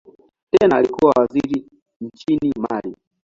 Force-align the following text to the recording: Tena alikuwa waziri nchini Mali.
Tena 0.51 0.77
alikuwa 0.77 1.11
waziri 1.17 1.65
nchini 2.01 2.53
Mali. 2.59 2.95